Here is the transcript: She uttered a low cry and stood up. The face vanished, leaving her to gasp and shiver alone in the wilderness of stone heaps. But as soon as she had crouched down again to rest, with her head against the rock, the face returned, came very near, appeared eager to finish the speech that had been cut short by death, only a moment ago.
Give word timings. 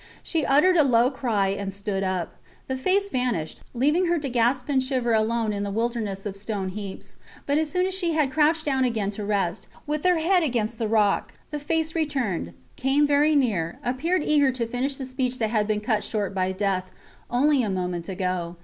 She 0.23 0.43
uttered 0.47 0.77
a 0.77 0.83
low 0.83 1.11
cry 1.11 1.49
and 1.49 1.71
stood 1.71 2.01
up. 2.01 2.33
The 2.67 2.75
face 2.75 3.07
vanished, 3.09 3.61
leaving 3.75 4.07
her 4.07 4.17
to 4.17 4.29
gasp 4.29 4.65
and 4.67 4.81
shiver 4.81 5.13
alone 5.13 5.53
in 5.53 5.61
the 5.61 5.69
wilderness 5.69 6.25
of 6.25 6.35
stone 6.35 6.69
heaps. 6.69 7.17
But 7.45 7.59
as 7.59 7.69
soon 7.69 7.85
as 7.85 7.93
she 7.93 8.13
had 8.13 8.31
crouched 8.31 8.65
down 8.65 8.83
again 8.83 9.11
to 9.11 9.23
rest, 9.23 9.67
with 9.85 10.03
her 10.03 10.17
head 10.17 10.41
against 10.41 10.79
the 10.79 10.87
rock, 10.87 11.35
the 11.51 11.59
face 11.59 11.93
returned, 11.93 12.53
came 12.75 13.05
very 13.05 13.35
near, 13.35 13.77
appeared 13.85 14.23
eager 14.25 14.51
to 14.51 14.65
finish 14.65 14.95
the 14.95 15.05
speech 15.05 15.37
that 15.37 15.51
had 15.51 15.67
been 15.67 15.81
cut 15.81 16.03
short 16.03 16.33
by 16.33 16.51
death, 16.51 16.89
only 17.29 17.61
a 17.61 17.69
moment 17.69 18.09
ago. 18.09 18.55